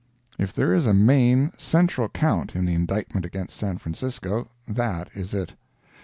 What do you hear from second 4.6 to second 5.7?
that is it.